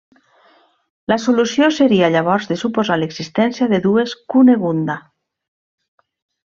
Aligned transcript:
La 1.13 1.17
solució 1.25 1.67
seria 1.75 2.09
llavors 2.15 2.49
de 2.53 2.57
suposar 2.63 2.99
l'existència 3.03 3.71
de 3.75 3.83
dues 3.87 4.19
Cunegunda. 4.35 5.01